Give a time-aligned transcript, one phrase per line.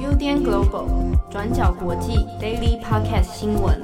[0.00, 0.86] UDN Global
[1.30, 3.82] 转角国际 Daily Podcast 新闻，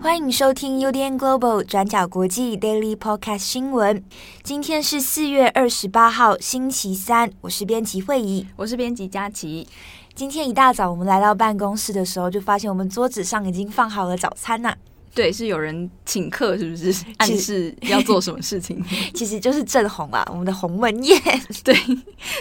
[0.00, 4.04] 欢迎收听 UDN Global 转角国际 Daily Podcast 新闻。
[4.44, 7.32] 今天是四月二十八号，星期三。
[7.40, 9.66] 我是编辑惠仪，我是编辑佳琪。
[10.14, 14.76] 今天一大早，我们来到办公室的时候，就发现我们桌子上已经放好了早餐呐、啊。
[15.14, 16.92] 对，是有人请客，是不是？
[17.18, 18.82] 暗示要做什么事情？
[19.14, 21.20] 其实就是正红啊，我们的鸿门宴。
[21.62, 21.74] 对，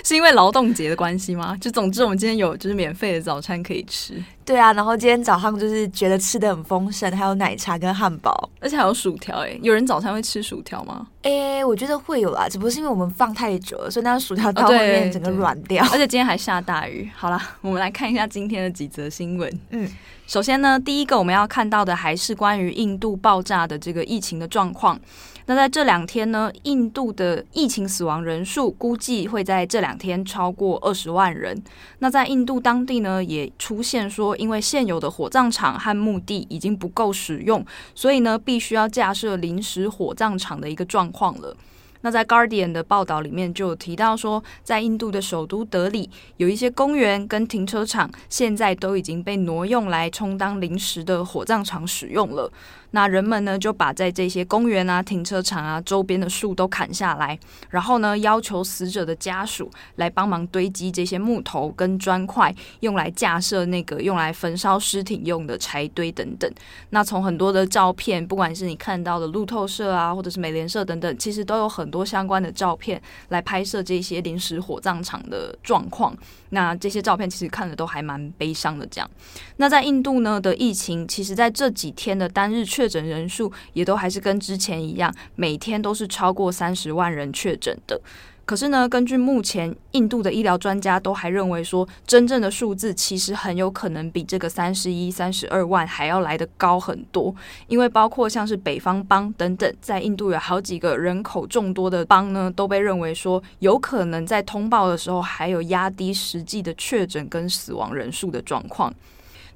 [0.04, 1.56] 是因为劳动节的关系吗？
[1.62, 4.22] 就总之，我们今天有就是免费的早餐可以吃。
[4.46, 9.38] 对啊，然后今天早上就是觉得吃的很丰盛，还有奶茶跟汉堡，而且还有薯条。
[9.40, 11.08] 哎，有人早餐会吃薯条吗？
[11.22, 15.84] 哎，我觉得会有啦，只不过是因为我们放太久了，所以那个薯条到后面整个软掉。
[15.92, 17.10] 而且今天还下大雨。
[17.16, 19.60] 好啦，我们来看一下今天的几则新闻。
[19.70, 19.90] 嗯。
[20.26, 25.00] 首先呢，第一个我们要看到的还是关于印度爆炸的这个疫情的状况。
[25.46, 31.62] 那在这两天呢，印度的疫情死亡人数估计会在这两天超过二十万人。
[32.00, 41.56] 那在印度当地呢，也出现说，因为现有的火葬场和墓地已经不够使用，所以呢，必须要架设临时火葬场的一个状况了。
[42.04, 52.52] 那在《Guardian》的报道里面就有提到说，在印度的首都德里，有一些公园跟停车场现在都已经被挪用来充当临时的火葬场使用了。
[52.96, 57.40] 那人们呢，就把在这些公园啊、停车场啊周边的树都砍下来，
[57.72, 66.48] 然后呢，要求死者的家属来帮忙堆积这些木头跟砖块，用来架设那个用来焚烧尸体用的柴堆等等。
[66.92, 76.16] 那从很多的照片，不管是你看到的路透社啊，或者是美联社等等，其实都有很多相关的照片来拍摄这些临时火葬场的状况。
[76.50, 78.86] 那这些照片其实看着都还蛮悲伤的。
[78.88, 79.10] 这样，
[79.58, 88.02] 那在印度呢的疫情，其实在这几天的单日确确诊人数也都还是跟之前一样，每天都是超过三十万人确诊的。
[88.46, 97.34] 可是呢，根据目前印度的医疗专家都还认为说，真正的数字其实很有可能比这个三十一、三十二万还要来得高很多。
[97.68, 108.94] 因为包括像是北方邦等等，在印度有好几个人口众多的邦呢，都被认为说有可能在通报的时候还有压低实际的确诊跟死亡人数的状况。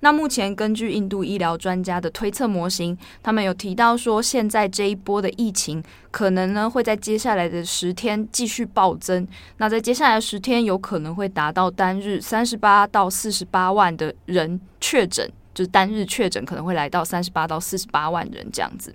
[0.01, 9.27] 那目前根据印度医疗专家的推测模型，他们有提到说，现在这一波的疫情可能呢会在接下来的十天继续暴增。
[9.57, 18.93] 那在接下来的十天，有可能会达到单日三十八到四十八万的人确诊，就是单日确诊可能会来到三十八到四十八万人这样子。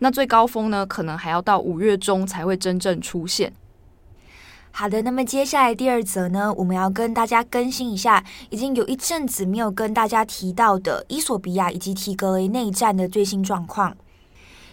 [0.00, 3.52] 那最高峰呢，可能还要到五月中才会真正出现。
[4.72, 13.94] 好的，那么接下来第二则呢，我们要跟大家更新一下，已经有一阵子没有跟大家提到的伊索比亚以及提格雷内战的最新状况。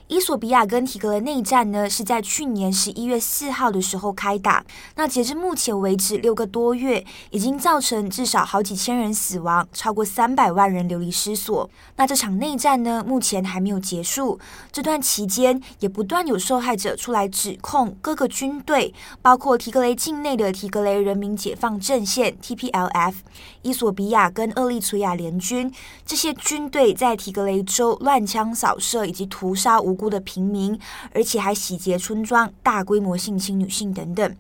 [0.08, 4.64] 伊索比亚跟提格雷内战呢，是在去年十一月四号的时候开打。
[4.96, 11.70] 那截至目前为止，六个多月已经造成至少好几千人死亡，超过三百万人流离失所。
[11.98, 14.40] 那这场内战呢，目前还没有结束。
[14.72, 23.16] 这段期间，也不断有受害者出来指控各个军队，包括提格雷境内的提格雷人民解放阵线 （TPLF）、
[23.62, 25.70] 伊索比亚跟厄立垂亚联军
[26.06, 30.80] 这些军队在提格雷州乱枪扫射以及屠杀无辜的平民，
[31.12, 34.36] 而且还洗劫村庄、大规模性侵女性等等。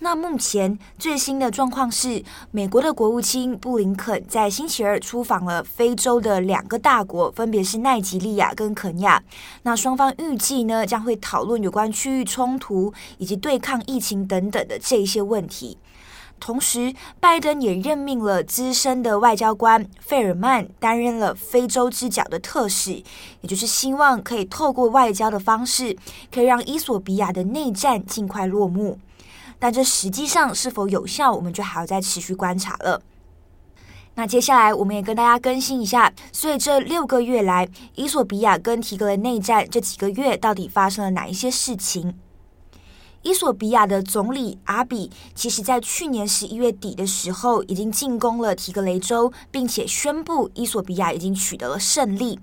[0.00, 9.22] 那目前最新的状况是，美国的国务卿布林肯在星期二出访了非洲的两个大国，分别是奈及利亚跟肯亚。
[9.62, 15.78] 那双方预计呢，将会讨论有关区域冲突以及对抗疫情等等的这些问题。
[16.38, 23.02] 同时，拜登也任命了资深的外交官费尔曼担任了非洲之角的特使，
[23.40, 25.96] 也就是希望可以透过外交的方式，
[26.32, 28.98] 可以让伊索比亚的内战尽快落幕。
[29.58, 33.00] 但这实际上是否有效，我们就还要再持续观察了。
[34.14, 42.14] 那接下来，我们也跟大家更新一下，所以这六个月来，伊索比亚跟提格雷内战这几个月到底发生了哪一些事情？
[43.26, 52.38] 伊索比亚的总理阿比，其实在去年十一月底的时候，已经进攻了提格雷州，并且宣布伊索比亚已经取得了胜利。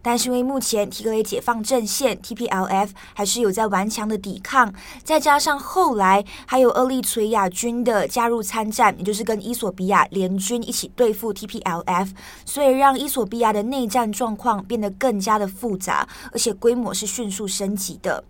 [0.00, 12.10] 但是因为目前提格雷解放阵线 （TPLF） 还是有在顽强的抵抗，再加上后来还有厄立垂亚军的加入参战，也就是跟伊索比亚联军一起对付 TPLF，
[12.44, 18.22] 所以让伊索比亚的内战状况变得更加的复杂，而且规模是迅速升级的。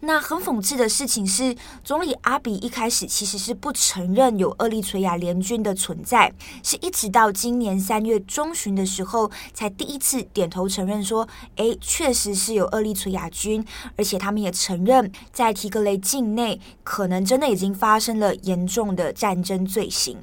[0.00, 6.32] 那很讽刺的事情是，总理阿比一开始其实是不承认有厄立垂亚联军的存在，
[6.62, 11.26] 是一直到今年三月中旬的时候，才第一次点头承认说
[11.56, 13.64] ：“诶，确实是有厄立垂亚军，
[13.96, 20.18] 而且他们也承认在提格雷境内可能真的已经发生了严重的战争罪行。”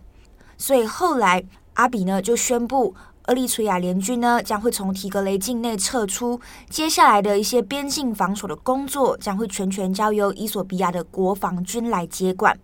[0.56, 1.44] 所以后来
[1.74, 2.96] 阿比呢就宣布。
[3.28, 12.60] 厄立垂亚联军呢将会从提格雷境内撤出，接下来的一些边境防守的工作将会全权交由伊索比亚的国防军来接管。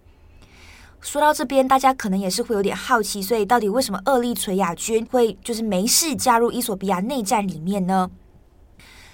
[0.99, 8.11] 说到这边，大家可能也是会有点好奇，所以到底为什么厄立垂亚军会就是没事加入伊索比亚内战里面呢？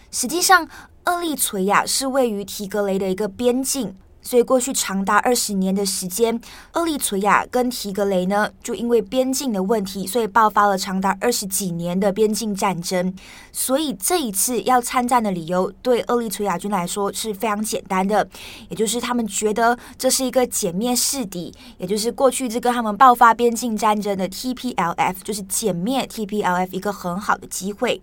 [0.09, 0.67] 实际上，
[1.05, 3.95] 厄立垂亚是位于提格雷的一个边境。
[4.25, 6.41] 所以，过去长达二十年的时间，
[6.73, 13.13] 厄立垂亚跟提格雷呢，就因为边境的问题，所以爆发了长达二十几年的边境战争。
[13.51, 18.27] 所以，这一次要参战的理由，对厄立垂亚军来说是非常简单的，
[18.69, 28.01] 也就是他们觉得这是一个歼灭势敌，也就是过去这个他们爆发边境战争的 TPLF，就是歼灭 TPLF 一个很好的机会。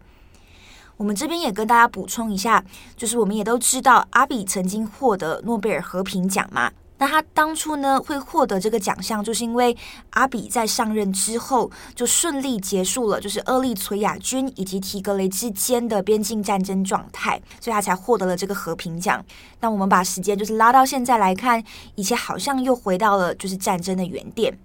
[1.03, 2.65] 我们这边也跟大家补充一下，
[2.97, 6.71] 就是我们也都知道阿比曾经获得诺贝尔和平奖嘛。
[6.99, 9.77] 那他当初呢会获得这个奖项，就是因为
[10.11, 19.25] 阿比在上任之后就顺利结束了就是厄立垂亚军以及提格雷之间的边境战争状态，所以他才获得了这个和平奖。
[19.59, 21.61] 那我们把时间就是拉到现在来看，
[21.97, 24.57] 一切好像又回到了就是战争的原点。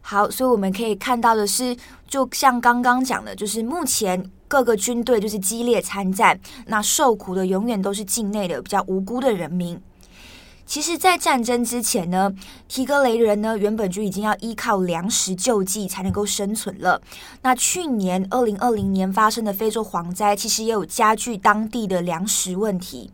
[0.00, 1.76] 好，所以我们可以看到的是，
[2.08, 4.30] 就像刚刚讲的，就是目前。
[4.50, 9.80] 各个军队就是激烈参战，那受苦的永远都是境内的比较无辜的人民。
[10.66, 12.32] 其实，在战争之前呢，
[12.66, 17.00] 提格雷人呢原本就已经要依靠粮食救济才能够生存了。
[17.42, 23.12] 那去年二零二零年发生的非洲蝗灾，其实也有加剧当地的粮食问题。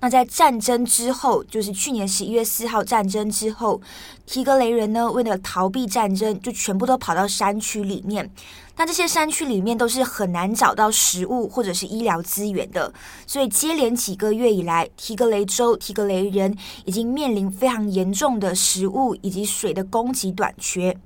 [0.00, 3.80] 那在战争之后，就是去年十一月四号战争之后，
[4.26, 8.30] 提格雷人呢为了逃避战争，就全部都跑到山区里面。
[8.76, 12.92] 那这些山区里面都是很难找到食物或者是医疗资源的，
[13.26, 20.96] 所以接连几个月以来，提格雷州提格雷人已经面临非常严重的食物以及水的供给短缺。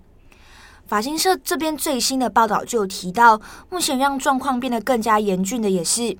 [0.86, 3.38] 法新社这边最新的报道就有提到，
[3.68, 6.16] 目前让状况变得更加严峻的也是，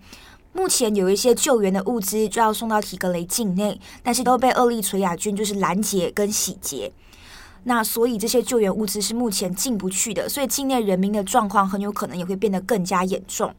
[0.52, 6.92] 目前有一些救援的物资就要送到提格雷境内，但是都被厄立垂亚军就是拦截跟洗劫。
[7.64, 13.54] 那所以这些救援物资是目前进不去的，所以境内人民的状况很有可能也会变得更加严重。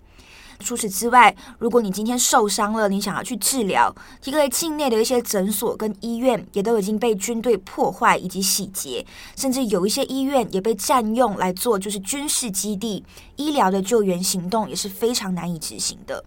[0.61, 9.05] 除此之外，如果你今天受伤了，你想要去治疗，因为境内的一些诊所跟医院也都已经被军队破坏以及洗劫，
[9.37, 13.05] 甚至有一些医院也被占用来做就是军事基地，
[13.37, 16.25] 医疗的救援行动也是非常难以执行的。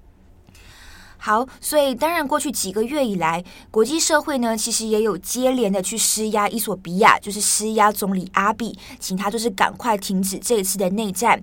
[1.25, 11.41] 好，所以当然，过去几个月以来，国际社会呢，其实也有接连的去施压伊索比亚，就是施压总理阿比，请他就是赶快停止这一次的内战。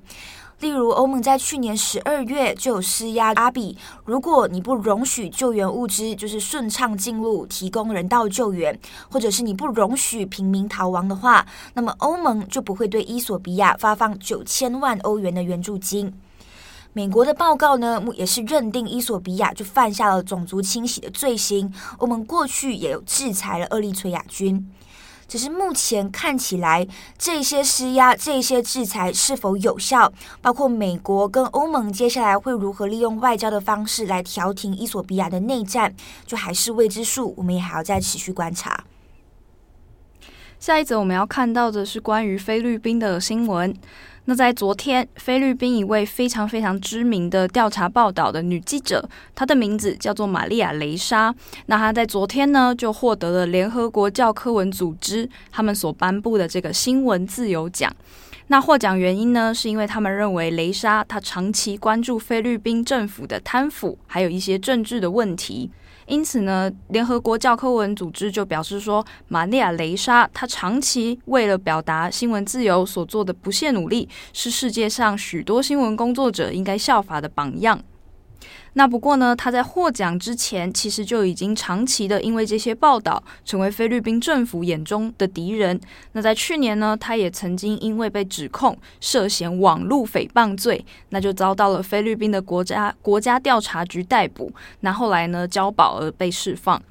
[0.59, 8.77] 例如，欧盟在去年十二月就有施压阿比，如果你不容许救援物资就是顺畅进入，提供人道救援，
[9.09, 16.13] 或者是你不容许平民逃亡的话，那么欧盟就不会对伊索比亚发放九千万欧元的援助金。
[16.93, 21.71] 美国的报告呢，也是认定伊索比亚就犯下了种族清洗的罪行。
[21.99, 24.67] 我们过去也有制裁了厄立垂亚军，
[25.27, 35.95] 只是目前看起来，这些施压、这些制裁是否有效，包括美国跟欧盟接下来会如何利用外交的方式来调停伊索比亚的内战，
[36.25, 37.35] 就还是未知数。
[37.37, 38.83] 我们也还要再持续观察。
[40.59, 43.73] 下一则我们要看到的是关于菲律宾的新闻。
[44.29, 51.33] 那在昨天，菲律宾一位非常非常知名的调查报道的女记者，她的名字叫做玛利亚·雷莎。
[51.65, 57.91] 那她在昨天呢，就获得了联合国教科文组织他们所颁布的这个新闻自由奖。
[58.49, 65.71] 那获奖原因呢，是因为他们认为雷莎她长期关注菲律宾政府的贪腐，还有一些政治的问题。
[66.09, 77.79] 因此呢，联合国教科文组织就表示说，玛利亚·雷莎她长期为了表达新闻自由所做的不懈努力，是世界上许多新闻工作者应该效法的榜样。
[78.79, 85.77] 那不过呢，他在获奖之前，其实就已经长期的因为这些报道，成为菲律宾政府眼中的敌人。
[86.13, 94.49] 那在去年呢，他也曾经因为被指控涉嫌网络诽谤罪，那就遭到了菲律宾的国家国家调查局逮捕。
[94.79, 96.81] 那后来呢，交保而被释放。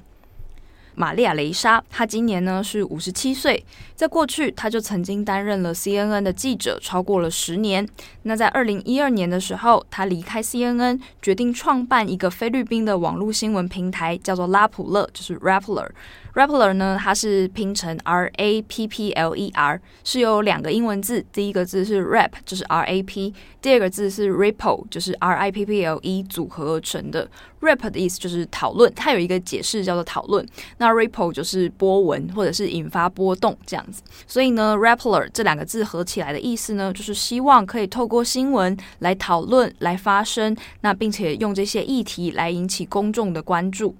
[0.99, 3.63] 玛利亚·雷莎，她今年呢是五十七岁。
[3.95, 7.87] 在过去，她就曾经担任了 CNN 的记者，超过了十年。
[8.23, 15.87] 那在二零一二年的时候，她离开 CNN，决定创办一个菲律宾的网络新闻平台，叫做拉普勒，就是 Rappler。
[16.35, 25.51] Rappler 呢，它是拼成 R A P P L E R，是由两个英文字，第一个字是 Rap，就是 R A P，第二个字是 Ripple，就是 R I
[25.51, 27.27] P P L E 组合而成的。
[27.61, 30.45] Rap 的意思就是讨论，它有一个解释叫做讨论。
[30.77, 34.01] 那 Ripple 就是波纹或者是引发波动这样子。
[34.27, 43.95] 所以呢，Rappler 这两个字合起来的意思呢，就是希望可以透过新闻来讨论、来发声，那并且用这些议题来引起公众的关注。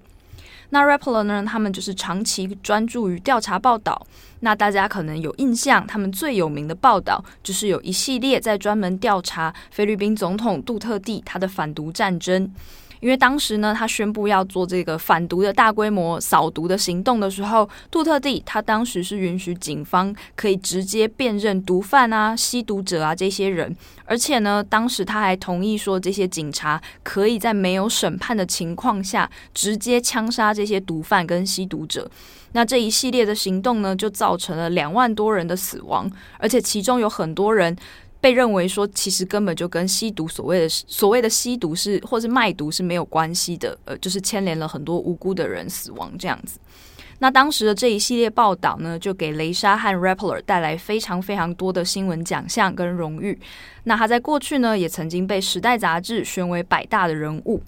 [0.72, 1.44] 那 Rappler 呢？
[1.44, 4.06] 他们就是长期专注于调查报道。
[4.38, 12.48] 那大家可能有印象，他们最有名的报道就是有一系列在专门调查菲律宾总统杜特地他的反毒战争。
[13.00, 32.10] 因为当时呢，他宣布要做这个反毒的大规模扫毒的行动的时候，杜特地他当时是允许警方可以直接辨认毒贩啊、吸毒者啊这些人，而且呢，当时他还同意说，这些警察可以在没有审判的情况下直接枪杀这些毒贩跟吸毒者。
[32.52, 37.76] 那这一系列的行动呢，就造成了两万多人的死亡，而且其中有很多人。
[38.20, 46.58] 被认为说，其实根本就跟吸毒所谓的所谓的吸毒是或是卖毒是没有关系的，呃，就是牵连了很多无辜的人死亡这样子。
[47.22, 53.38] 那当时的这一系列报道呢，就给雷莎和 Rapper 带来非常非常多的新闻奖项跟荣誉。
[53.84, 57.62] 那他在过去呢，也曾经被《时代》杂志选为百大的人物。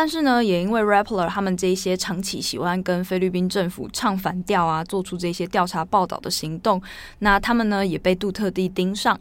[0.00, 6.80] 但是呢，也因为 Rappler 他们这些长期喜欢跟菲律宾政府唱反调啊，做出这些调查报道的行动，
[7.18, 9.18] 那他们呢也被杜特地盯上。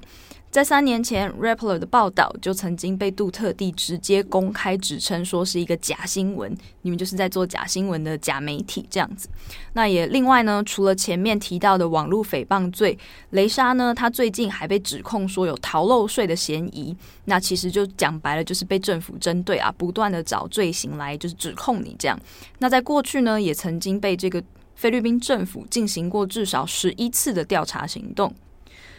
[0.50, 9.28] 在三年前，Rappler 的报道就曾经被杜特地直接公开指称说是一个假新闻，你们就是在做假新闻的假媒体这样子。
[9.74, 12.98] 那也另外呢，除了前面提到的网络诽谤罪，
[13.32, 16.96] 雷莎呢，他最近还被指控说有逃漏税的嫌疑。
[17.26, 22.18] 那其实就讲白了，就是被政府针对啊，不断的找罪行来就是指控你这样。
[22.60, 24.42] 那在过去呢，也曾经被这个
[24.76, 28.34] 菲律宾政府进行过至少十一次的调查行动。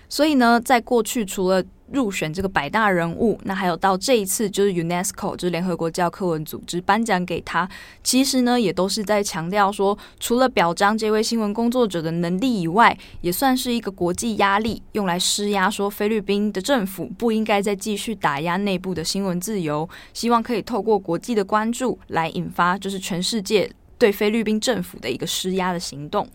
[0.09, 7.67] 所以呢，在过去除了入选这个百大人物，那还有到这一次就是 UNESCO，就是联合国教科文组织颁奖给他，
[8.03, 26.29] 其实呢也都是在强调说，除了表彰这位新闻工作者的能力以外，也算是一个国际压力，用来施压说菲律宾的政府不应该再继续打压内部的新闻自由，希望可以透过国际的关注来引发就是全世界对菲律宾政府的一个施压的行动。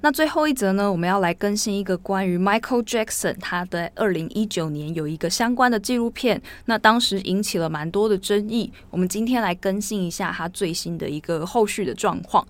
[0.00, 8.72] 那最后一则呢，我们要来更新一个关于 Michael Jackson，他的二零一九年有一个相关的纪录片，那当时引起了蛮多的争议。
[8.90, 12.46] 我们今天来更新一下他最新的一个后续的状况。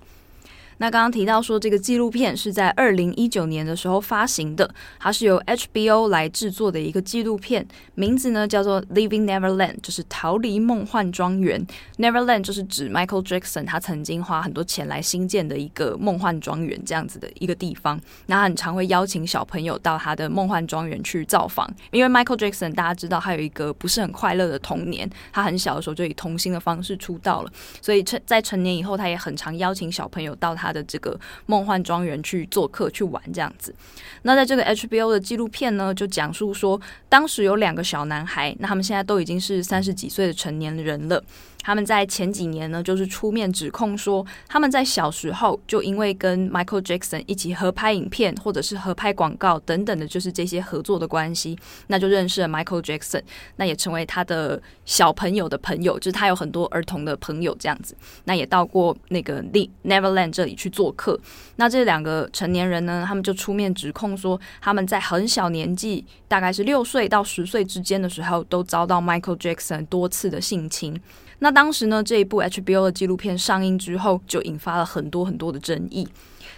[0.78, 4.68] 那刚刚提到说，这个纪录片是在二零一九年的时候发行的，
[4.98, 11.66] 它是由 HBO 来制作的一个纪录片，名字呢叫做《Living Neverland》，就是逃离梦幻庄园。
[11.96, 18.00] Neverland 就是指 Michael Jackson 他曾经花很多钱来新建的一个梦幻庄园这样子的一个地方。
[18.26, 27.50] 那他很常会邀请小朋友到他的梦幻庄园去造访，因为 Michael Jackson 大家知道他有一个不是很快乐的童年，他很小的时候就以童星的方式出道了，
[27.82, 30.67] 所以成在成年以后，他也很常邀请小朋友到他。
[30.68, 33.74] 他的这个梦幻庄园去做客去玩这样子，
[34.22, 41.24] 那在这个 HBO 的纪录片呢，就讲述说，当时有两个小男孩，那他们现在都已经是三十几岁的成年人了。
[41.68, 51.58] 他们在前几年呢，就是出面指控说，他们在小时候就因为跟 Michael Jackson 一起合拍影片，或者是合拍广告等等的，就是这些合作的关系，
[51.88, 53.20] 那就认识了 Michael Jackson，
[53.56, 57.94] 那也成为他的小朋友的朋友，就是他有很多儿童的朋友这样子，
[58.24, 59.42] 那也到过那个
[59.84, 61.20] Neverland 这里去做客。
[61.56, 70.98] 那这两个成年人呢，他们就出面指控说，他们在很小年纪，大概是六岁到十岁之间的时候，都遭到 Michael Jackson 多次的性侵。
[71.40, 76.06] 那当时呢，这一部 HBO 的纪录片上映之后，就引发了很多很多的争议。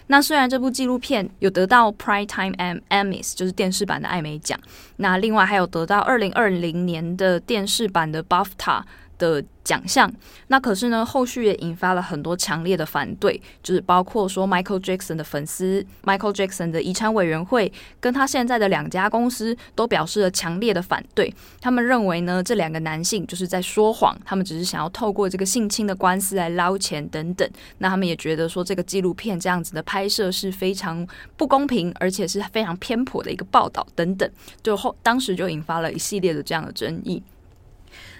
[0.06, 4.58] 那虽然这部纪录片有得到 Primetime Emmys，就是电视版的艾美奖，
[4.96, 8.82] 那另外还有得到二零二零年的电视版的 BAFTA
[9.20, 10.10] 的奖项，
[10.48, 21.32] 那可是呢，后续也引发了很多强烈的反对，就是包括说 Michael Jackson 的粉丝、Michael Jackson 的遗产委员会，跟他现在的两家公司都表示了强烈的反对。
[21.60, 27.48] 他们认为呢，这两个男性就是在说谎，他们只是想要透过这个性侵的官司来捞钱等等。
[27.78, 34.28] 那他们也觉得说，这个纪录片这样子的拍摄是非常不公平，而且是非常偏颇的一个报道等等。
[34.62, 37.22] 就后当时就引发了一系列的这样的争议。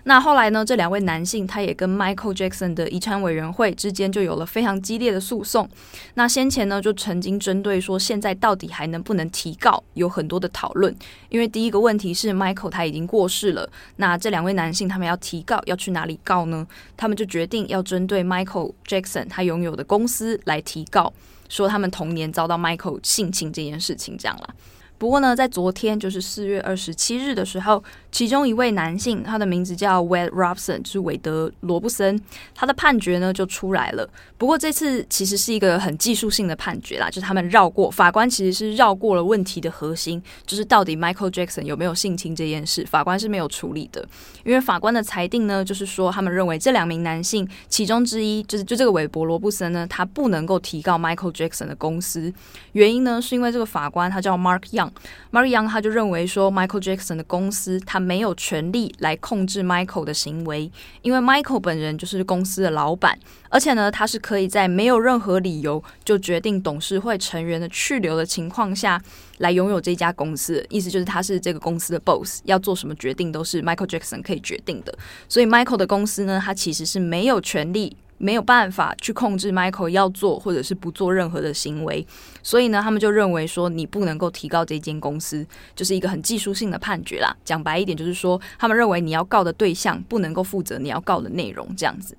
[0.04, 5.69] 那后来呢，这两位男性他也跟 Michael Jackson 的遗产委员会之间就有了非常激烈的诉讼。
[6.14, 10.95] 那先前呢，就曾经针对说现在到底还能不能提告，有很多的讨论。
[11.28, 16.66] 因为第一个问题是 Michael 他已经过世了，那这两位男性他们要提告要去哪里告呢？
[16.97, 21.12] 他们就决定要针对 Michael Jackson 他拥有的公司来提告，
[21.49, 24.54] 说他们童年遭到 Michael 性侵这件事情，这样啦。
[25.00, 32.21] 不过呢，在昨天就是四月二十七日的时候，其中一位男性，他的名字叫 Wade Robson，就是韦德罗布森，
[32.54, 34.07] 他的判决呢就出来了。
[34.37, 44.07] 不过这次其实是一个很技术性的判决啦，就是他们绕过法官，其实是绕过了问题的核心，就是到底 Michael Jackson 有没有性侵这件事，法官是没有处理的。
[44.45, 52.30] 因为法官的裁定呢，就是说他们认为这两名男性其中之一，就是就这个韦伯罗布森呢，他不能够提告 Michael Jackson 的公司，
[52.73, 54.89] 原因呢是因为这个法官他叫 Mark Young。
[55.32, 60.70] Mary Young 他就认为说，Michael Jackson 的公司他没有权利来控制 Michael 的行为，
[61.02, 63.18] 因为 Michael 本人就是公司的老板，
[63.49, 69.00] 而且呢，他是可以在没有任何理由就决定董事会成员的去留的情况下
[69.38, 74.97] 来拥有这家公司，意思就是他是这个公司的 boss，要做什么决定都是 Michael Jackson 可以决定的，
[75.28, 77.97] 所以 Michael 的公司呢，他其实是没有权利。
[78.22, 82.06] 没有办法去控制 Michael 要做或者是不做任何的行为，
[82.42, 87.34] 所以呢，他们就认为说你不能够提告这间公司，就是一个很技术性的判决啦。
[87.46, 92.14] 讲白一点，就是说他们认为你要告的对象不能够负责你要告的内容，这样子。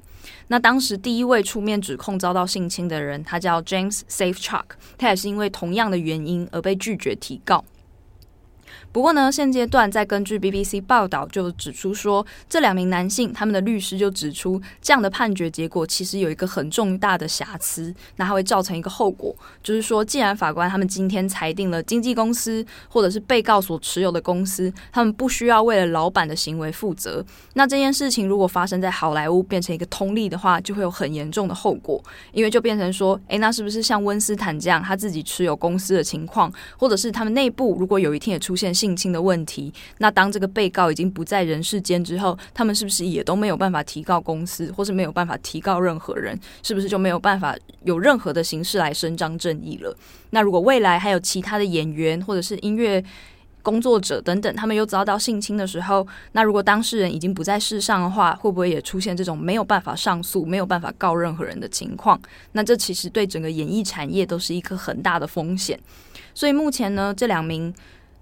[0.47, 4.63] 那当时第一位出面指控遭到性侵的人，他叫 James Safechuck，
[4.97, 7.63] 他也是因为同样的原因而被拒绝提告。
[8.91, 46.39] 不过呢，现阶段在根据 BBC 报道就指出说，这两名男性他们的律师就指出，这样的判决结果其实有一个很重大的瑕疵，那它会造成一个后果，就是说，既然法官他们今天裁定了经纪公司或者是被告所持有的公司，他们不需要为了老板的行为负责，那这件事情如果发生在好莱坞变成一个通例的话，就会有很严重的后果，因为就变成说，诶，那是不是像温斯坦这样他自己持有公司的情况，或者是他们内部如果有一天也出现现性侵的问题，那当这个被告已经不在人世间之后，他们是不是也都没有办法提告公司，或是没有办法提告任何人？
[46.61, 49.95] 是不是就没有办法有任何的形式来伸张正义了？
[50.29, 53.03] 那如果未来还有其他的演员或者是音乐
[53.63, 62.21] 工作者等等，他们又遭到性侵的时候，那如果当事人已经不在世上的话，会不会也出现这种没有办法上诉、没有办法告任何人的情况？
[62.51, 65.79] 那这其实对整个演艺产业都是一个很大的风险。
[66.35, 67.73] 所以目前呢，这两名。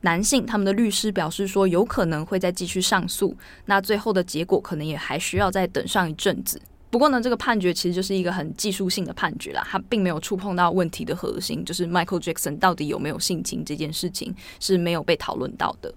[0.02, 3.36] 男性他们的律师表示说，有可能会再继续上诉，
[3.66, 6.62] 那最后的结果可能也还需要再等上一阵子。
[6.90, 15.94] 不过呢，这个判决其实就是一个很技术性的判决啦，它并没有触碰到问题的核心，就是 Michael Jackson 到底有没有性侵这件事情是没有被讨论到的。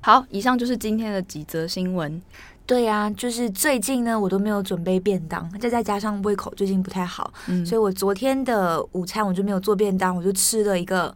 [0.00, 2.22] 好，以上就是今天的几则新闻。
[2.66, 11.14] 对呀、啊，就是最近呢，我都没有准备便当，再再加上胃口最近不太好，嗯，所以我昨天的午餐我就没有做便当，我就吃了一个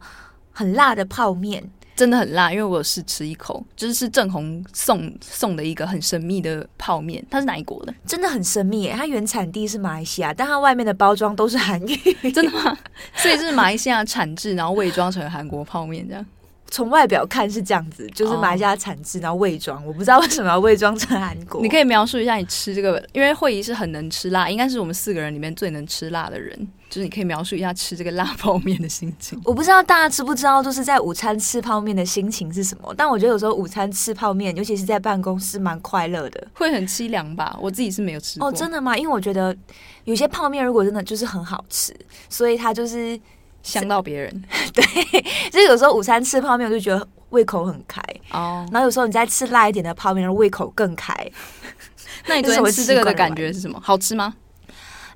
[0.51, 1.63] 很辣的泡面。
[1.99, 7.93] 真的很辣，因为我有试吃一口，就是是郑红送送的一个很神秘的泡面，它是哪一国的？
[8.07, 12.77] 真的很神秘耶，它原产地是马来西亚，但它外面的包装都是韩语，真的吗？
[13.15, 16.25] 所以是马来西亚产制，然后伪装成韩国泡面这样。
[16.69, 21.61] 从外表看是这样子，就是马来西亚产制，然后伪装，我不知道为什么要伪装成韩国。
[21.61, 26.67] 你可以描述一下你吃这个，因为慧仪是很能吃辣，应该是我们四个人里面最能吃辣的人。
[26.89, 29.39] 就是你可以描述一下吃这个辣泡面的心情。
[29.45, 32.91] 我不知道大家知不知道，就是在午餐吃泡面的心情是什么？
[32.97, 36.47] 但我觉得有时候午餐吃泡面，尤其是在办公室，蛮快乐的。
[36.55, 37.55] 会很凄凉吧？
[37.61, 38.49] 我自己是没有吃过。
[38.49, 38.97] 哦，真的吗？
[38.97, 39.55] 因为我觉得
[40.05, 41.93] 有些泡面如果真的就是很好吃，
[42.27, 43.19] 所以它就是
[43.69, 44.43] 香到别人。
[44.73, 44.83] 对，
[45.51, 47.07] 就是有时候午餐吃泡面，我就觉得。
[47.29, 48.01] 胃口很开
[48.31, 51.13] 哦，然后有时候你再吃辣一点的泡面，胃口更开。
[52.25, 53.79] 那你昨天吃这个的感觉是什么？
[53.83, 54.33] 好吃吗？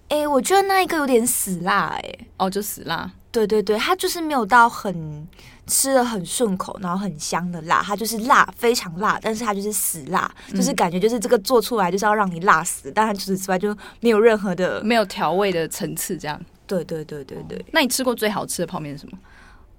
[0.09, 3.09] 哎、欸，我觉得那一个有点死辣、欸，哎，哦，就死辣。
[3.31, 5.27] 对对对，它就是没有到很
[5.65, 16.39] 吃的很顺口，然后很香的辣，它就是辣，非常辣，但是它就是死辣，嗯、就是感觉就是这个做出来就是要让你辣死，但它除此之外就没有任何的没有调味的层次，这样。
[16.67, 17.61] 对对对对对、哦。
[17.71, 19.17] 那你吃过最好吃的泡面是什么？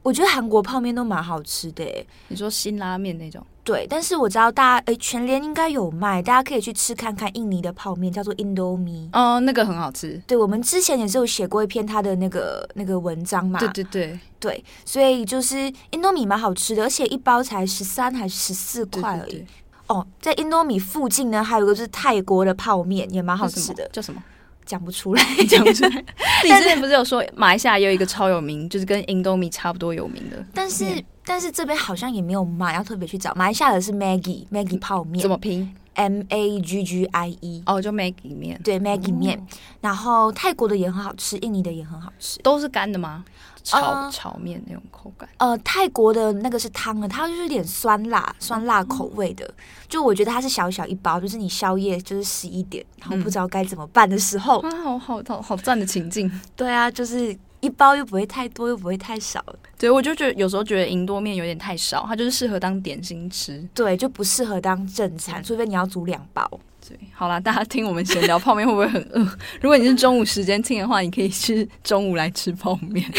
[0.03, 3.43] 我觉得韩国泡面都蛮好吃的，欸，你说辛拉面那种？
[3.65, 9.09] 对，但是我知道大家，诶，全联应该有卖，大家可以去吃看看印尼的泡面，叫做 Indomie。
[9.15, 10.21] 哦，那个很好吃。
[10.27, 13.59] 对，我们之前也是有写过一篇他的那个那个文章嘛。
[13.59, 19.31] 对对对对，所以就是 Indomie 蛮好吃的，而且一包才十三还是十四块而已。
[19.31, 19.47] 对对对。
[19.87, 23.89] 哦，在 Indomie 附近呢，还有一个就是泰国的泡面，也蛮好吃的。
[23.91, 24.23] 叫什么？
[24.65, 26.05] 讲不出来，讲不出来。
[26.43, 30.85] 你之前不是有说马来西亚有一个超有名，就是跟 Indomie 差不多有名的，但是
[31.25, 33.35] 但是这边好像也没有卖，要特别去找。
[33.35, 39.41] 马来西亚的是 Maggie Maggie 泡面，怎么拼 M A G G I E，哦，就 Maggie 面，对 Maggie 面。
[39.81, 43.25] 然后泰国的也很好吃，印尼的也很好吃，都是干的吗？
[43.65, 45.29] 炒、呃、炒面那种口感。
[45.39, 49.45] 呃，泰国的那个是汤的，它就是有点酸辣、酸辣口味的。
[49.47, 49.55] 嗯、
[49.89, 56.31] 就我觉得它是小小一包，就是你宵夜就是十一点，然后不知道该怎么办的时候，啊、嗯，好好好好赞的情境。
[56.55, 59.43] 对啊，就是一包又不会太多，又不会太少。
[59.79, 63.67] 对，我就觉得有时候觉得银多面有点太少，它就是适合当点心吃。
[63.75, 66.49] 对，就不适合当正餐，除非你要煮两包。
[66.87, 69.21] 对，好啦，大家听我们闲聊 泡面会不会很饿？
[69.63, 73.11] 如果你是中午时间听的话，你可以吃中午来吃泡面。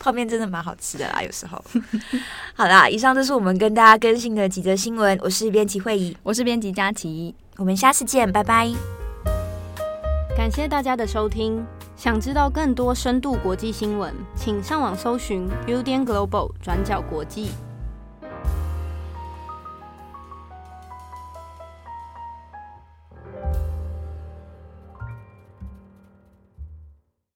[0.00, 1.62] 泡面真的蛮好吃的啦，有时候。
[2.56, 5.16] 好啦，以上就是我们跟大家更新的几则新闻。
[5.22, 8.68] 我是编辑慧仪，我是编辑佳琪，我们下次见，拜拜。
[10.36, 11.64] 感谢大家的收听。
[11.96, 17.50] 想知道更多深度国际新闻，请上网搜寻 Udan Global 转角国际。